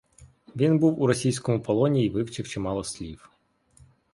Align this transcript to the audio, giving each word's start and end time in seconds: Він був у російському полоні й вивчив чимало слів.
Він 0.55 0.79
був 0.79 1.01
у 1.01 1.07
російському 1.07 1.61
полоні 1.61 2.05
й 2.05 2.09
вивчив 2.09 2.47
чимало 2.47 2.83
слів. 2.83 3.29